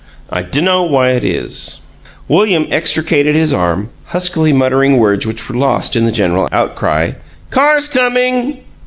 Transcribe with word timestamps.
XIX 0.01 0.31
"I 0.33 0.41
DUNNO 0.41 0.83
WHY 0.85 1.09
IT 1.11 1.23
IS" 1.23 1.81
William 2.27 2.65
extricated 2.71 3.35
his 3.35 3.53
arm, 3.53 3.91
huskily 4.05 4.51
muttering 4.51 4.97
words 4.97 5.27
which 5.27 5.47
were 5.47 5.55
lost 5.55 5.95
in 5.95 6.07
the 6.07 6.11
general 6.11 6.49
outcry, 6.51 7.11
"Car's 7.51 7.87
coming!" 7.87 8.63